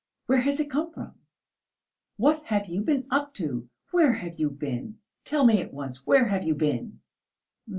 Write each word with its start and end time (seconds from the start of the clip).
where 0.25 0.41
has 0.41 0.59
it 0.59 0.71
come 0.71 0.91
from?... 0.91 1.13
What 2.17 2.45
have 2.45 2.65
you 2.65 2.81
been 2.81 3.05
up 3.11 3.35
to?... 3.35 3.69
Where 3.91 4.13
have 4.13 4.39
you 4.39 4.49
been? 4.49 4.97
Tell 5.25 5.45
me 5.45 5.61
at 5.61 5.75
once 5.75 6.07
where 6.07 6.25
have 6.29 6.43
you 6.43 6.55
been?" 6.55 7.01